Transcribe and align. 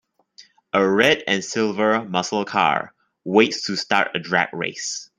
A 0.73 0.83
red 0.83 1.21
and 1.27 1.43
silver 1.45 2.03
muscle 2.03 2.43
car, 2.43 2.95
waits 3.23 3.67
to 3.67 3.75
start 3.75 4.09
a 4.15 4.19
drag 4.19 4.49
race. 4.51 5.07